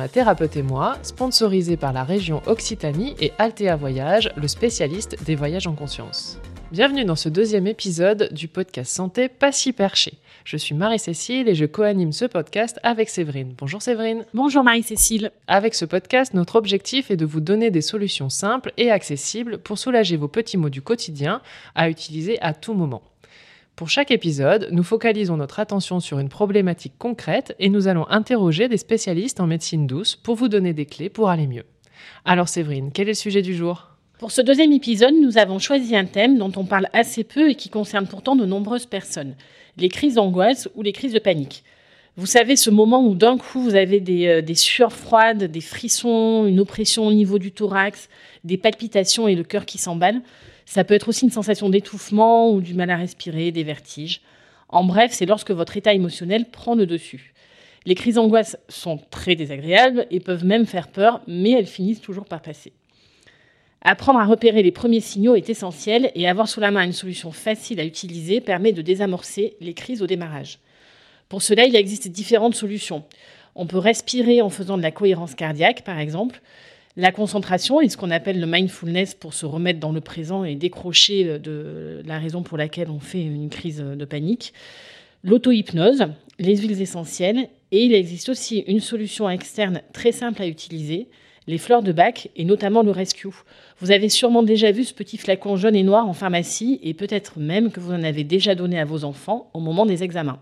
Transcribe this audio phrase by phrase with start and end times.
[0.00, 5.34] format Thérapeute et moi, sponsorisé par la région Occitanie et Altea Voyage, le spécialiste des
[5.34, 6.38] voyages en conscience.
[6.72, 10.14] Bienvenue dans ce deuxième épisode du podcast Santé Pas si perché.
[10.44, 13.54] Je suis Marie-Cécile et je co-anime ce podcast avec Séverine.
[13.58, 14.24] Bonjour Séverine.
[14.32, 15.32] Bonjour Marie-Cécile.
[15.46, 19.78] Avec ce podcast, notre objectif est de vous donner des solutions simples et accessibles pour
[19.78, 21.42] soulager vos petits maux du quotidien
[21.74, 23.02] à utiliser à tout moment.
[23.80, 28.68] Pour chaque épisode, nous focalisons notre attention sur une problématique concrète et nous allons interroger
[28.68, 31.64] des spécialistes en médecine douce pour vous donner des clés pour aller mieux.
[32.26, 33.88] Alors Séverine, quel est le sujet du jour?
[34.18, 37.54] Pour ce deuxième épisode, nous avons choisi un thème dont on parle assez peu et
[37.54, 39.34] qui concerne pourtant de nombreuses personnes,
[39.78, 41.64] les crises d'angoisse ou les crises de panique.
[42.18, 46.44] Vous savez, ce moment où d'un coup vous avez des, euh, sueurs froides, des frissons,
[46.44, 48.10] une oppression au niveau du thorax,
[48.44, 50.20] des palpitations et le cœur qui s'emballe.
[50.70, 54.20] Ça peut être aussi une sensation d'étouffement ou du mal à respirer, des vertiges.
[54.68, 57.34] En bref, c'est lorsque votre état émotionnel prend le dessus.
[57.86, 62.24] Les crises d'angoisse sont très désagréables et peuvent même faire peur, mais elles finissent toujours
[62.24, 62.72] par passer.
[63.82, 67.32] Apprendre à repérer les premiers signaux est essentiel et avoir sous la main une solution
[67.32, 70.60] facile à utiliser permet de désamorcer les crises au démarrage.
[71.28, 73.02] Pour cela, il existe différentes solutions.
[73.56, 76.40] On peut respirer en faisant de la cohérence cardiaque, par exemple.
[76.96, 80.56] La concentration est ce qu'on appelle le mindfulness pour se remettre dans le présent et
[80.56, 84.52] décrocher de la raison pour laquelle on fait une crise de panique.
[85.22, 86.06] L'auto-hypnose,
[86.40, 91.08] les huiles essentielles et il existe aussi une solution externe très simple à utiliser,
[91.46, 93.28] les fleurs de bac et notamment le rescue.
[93.78, 97.38] Vous avez sûrement déjà vu ce petit flacon jaune et noir en pharmacie et peut-être
[97.38, 100.40] même que vous en avez déjà donné à vos enfants au moment des examens.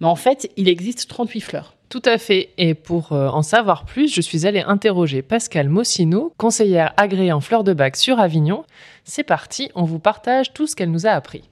[0.00, 1.76] Mais en fait, il existe 38 fleurs.
[1.92, 2.48] Tout à fait.
[2.56, 7.42] Et pour euh, en savoir plus, je suis allée interroger Pascal Mossino, conseillère agréée en
[7.42, 8.64] fleurs de bac sur Avignon.
[9.04, 11.50] C'est parti, on vous partage tout ce qu'elle nous a appris.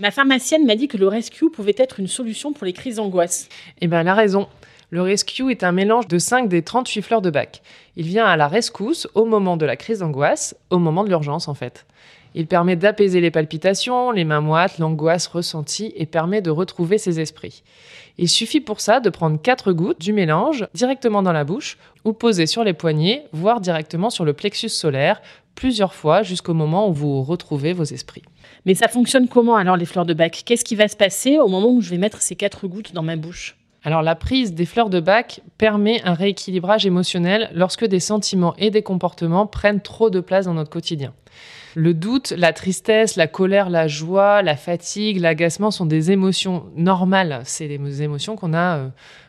[0.00, 3.48] Ma pharmacienne m'a dit que le rescue pouvait être une solution pour les crises d'angoisse.
[3.80, 4.48] Eh bien, elle a raison.
[4.90, 7.62] Le rescue est un mélange de 5 des 38 fleurs de bac.
[7.94, 11.46] Il vient à la rescousse au moment de la crise d'angoisse, au moment de l'urgence
[11.46, 11.86] en fait.
[12.34, 17.20] Il permet d'apaiser les palpitations, les mains moites, l'angoisse ressentie et permet de retrouver ses
[17.20, 17.62] esprits.
[18.18, 22.12] Il suffit pour ça de prendre 4 gouttes du mélange directement dans la bouche ou
[22.12, 25.20] poser sur les poignets, voire directement sur le plexus solaire,
[25.54, 28.22] plusieurs fois jusqu'au moment où vous retrouvez vos esprits.
[28.64, 30.42] Mais ça fonctionne comment alors les fleurs de bac?
[30.44, 33.02] Qu'est-ce qui va se passer au moment où je vais mettre ces quatre gouttes dans
[33.02, 33.56] ma bouche?
[33.84, 38.70] Alors la prise des fleurs de bac permet un rééquilibrage émotionnel lorsque des sentiments et
[38.70, 41.12] des comportements prennent trop de place dans notre quotidien.
[41.74, 47.40] Le doute, la tristesse, la colère, la joie, la fatigue, l'agacement sont des émotions normales.
[47.44, 48.88] C'est les émotions qu'on a euh,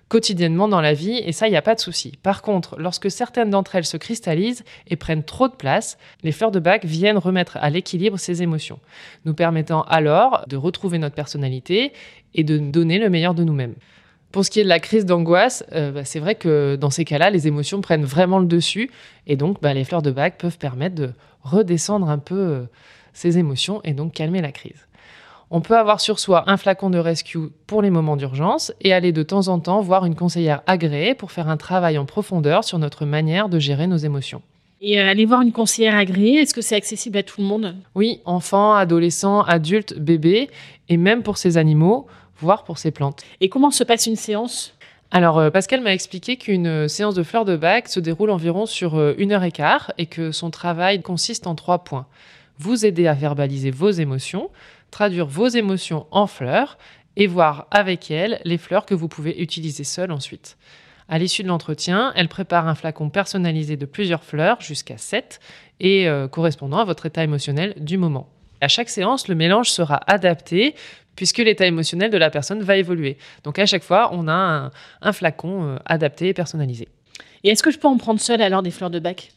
[0.10, 2.20] quotidiennement dans la vie, et ça, il n'y a pas de souci.
[2.22, 6.52] Par contre, lorsque certaines d'entre elles se cristallisent et prennent trop de place, les fleurs
[6.52, 8.80] de bac viennent remettre à l'équilibre ces émotions,
[9.26, 11.94] nous permettant alors de retrouver notre personnalité
[12.36, 13.76] et de donner le meilleur de nous-mêmes.
[14.34, 17.06] Pour ce qui est de la crise d'angoisse, euh, bah, c'est vrai que dans ces
[17.06, 18.90] cas-là, les émotions prennent vraiment le dessus,
[19.28, 21.12] et donc bah, les fleurs de bac peuvent permettre de
[21.44, 22.64] redescendre un peu euh,
[23.14, 24.88] ces émotions et donc calmer la crise.
[25.52, 29.12] On peut avoir sur soi un flacon de rescue pour les moments d'urgence et aller
[29.12, 32.80] de temps en temps voir une conseillère agréée pour faire un travail en profondeur sur
[32.80, 34.42] notre manière de gérer nos émotions.
[34.82, 37.76] Et euh, aller voir une conseillère agréée, est-ce que c'est accessible à tout le monde?
[37.94, 40.50] Oui, enfants, adolescents, adultes, bébés,
[40.90, 42.08] et même pour ces animaux,
[42.66, 43.24] pour ces plantes.
[43.42, 44.76] Et comment se passe une séance?
[45.12, 48.66] Alors, euh, Pascal m'a expliqué qu'une euh, séance de fleurs de bac se déroule environ
[48.66, 52.08] sur une heure et quart et que son travail consiste en trois points.
[52.60, 54.50] Vous aider à verbaliser vos émotions,
[54.92, 56.78] traduire vos émotions en fleurs
[57.16, 60.58] et voir avec elles les fleurs que vous pouvez utiliser seules ensuite.
[61.10, 65.40] À l'issue de l'entretien, elle prépare un flacon personnalisé de plusieurs fleurs, jusqu'à 7,
[65.80, 68.30] et euh, correspondant à votre état émotionnel du moment.
[68.64, 70.74] À chaque séance, le mélange sera adapté
[71.18, 73.18] puisque l'état émotionnel de la personne va évoluer.
[73.44, 74.72] Donc à chaque fois, on a
[75.02, 76.88] un, flacon euh, adapté et personnalisé.
[77.44, 79.34] Et est-ce que je peux en prendre seul alors des fleurs de bac?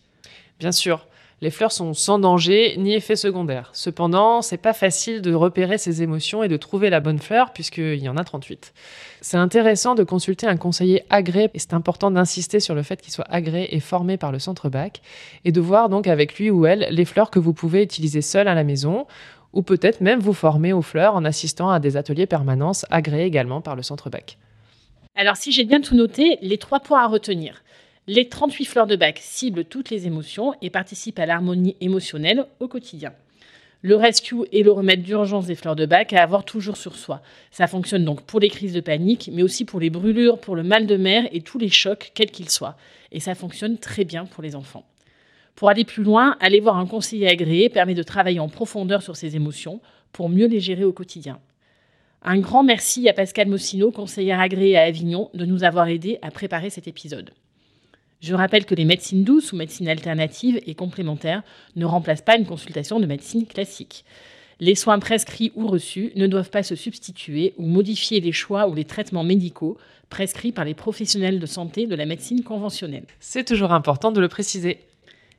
[0.60, 1.04] Bien sûr.
[1.42, 3.68] Les fleurs sont sans danger ni effet secondaire.
[3.74, 8.02] Cependant, c'est pas facile de repérer ses émotions et de trouver la bonne fleur puisqu'il
[8.02, 8.72] y en a 38.
[9.20, 13.12] C'est intéressant de consulter un conseiller agréé et c'est important d'insister sur le fait qu'il
[13.12, 15.02] soit agréé et formé par le centre BAC
[15.44, 18.48] et de voir donc avec lui ou elle les fleurs que vous pouvez utiliser seul
[18.48, 19.06] à la maison
[19.52, 23.60] ou peut-être même vous former aux fleurs en assistant à des ateliers permanence agréés également
[23.60, 24.38] par le centre BAC.
[25.14, 27.62] Alors si j'ai bien tout noté, les trois points à retenir.
[28.08, 32.68] Les 38 fleurs de bac ciblent toutes les émotions et participent à l'harmonie émotionnelle au
[32.68, 33.12] quotidien.
[33.82, 37.20] Le rescue est le remède d'urgence des fleurs de bac à avoir toujours sur soi.
[37.50, 40.62] Ça fonctionne donc pour les crises de panique, mais aussi pour les brûlures, pour le
[40.62, 42.76] mal de mer et tous les chocs, quels qu'ils soient.
[43.10, 44.86] Et ça fonctionne très bien pour les enfants.
[45.56, 49.16] Pour aller plus loin, aller voir un conseiller agréé permet de travailler en profondeur sur
[49.16, 49.80] ces émotions
[50.12, 51.40] pour mieux les gérer au quotidien.
[52.22, 56.30] Un grand merci à Pascal Mossino, conseillère agréée à Avignon, de nous avoir aidés à
[56.30, 57.32] préparer cet épisode.
[58.26, 61.44] Je rappelle que les médecines douces ou médecines alternatives et complémentaires
[61.76, 64.04] ne remplacent pas une consultation de médecine classique.
[64.58, 68.74] Les soins prescrits ou reçus ne doivent pas se substituer ou modifier les choix ou
[68.74, 69.78] les traitements médicaux
[70.10, 73.06] prescrits par les professionnels de santé de la médecine conventionnelle.
[73.20, 74.80] C'est toujours important de le préciser.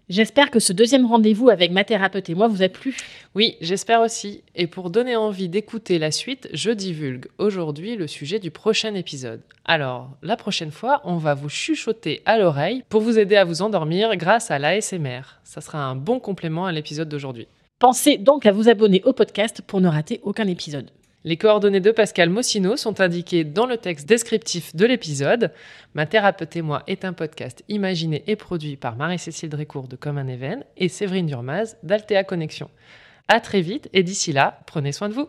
[0.09, 2.95] J'espère que ce deuxième rendez-vous avec ma thérapeute et moi vous a plu.
[3.35, 4.41] Oui, j'espère aussi.
[4.55, 9.41] Et pour donner envie d'écouter la suite, je divulgue aujourd'hui le sujet du prochain épisode.
[9.65, 13.61] Alors, la prochaine fois, on va vous chuchoter à l'oreille pour vous aider à vous
[13.61, 15.23] endormir grâce à l'ASMR.
[15.43, 17.47] Ça sera un bon complément à l'épisode d'aujourd'hui.
[17.77, 20.89] Pensez donc à vous abonner au podcast pour ne rater aucun épisode.
[21.23, 25.51] Les coordonnées de Pascal Mossino sont indiquées dans le texte descriptif de l'épisode.
[25.93, 30.19] Ma thérapeute et moi est un podcast imaginé et produit par Marie-Cécile Drécourt de Comme
[30.19, 32.69] un Even et Séverine Durmaz d'Altea Connexion.
[33.27, 35.27] À très vite et d'ici là, prenez soin de vous.